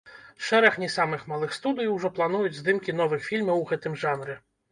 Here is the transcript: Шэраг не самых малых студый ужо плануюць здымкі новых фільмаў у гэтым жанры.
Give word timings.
Шэраг 0.45 0.77
не 0.83 0.87
самых 0.93 1.25
малых 1.31 1.51
студый 1.57 1.91
ужо 1.97 2.11
плануюць 2.17 2.55
здымкі 2.61 2.97
новых 3.03 3.23
фільмаў 3.29 3.57
у 3.65 3.69
гэтым 3.73 4.01
жанры. 4.05 4.39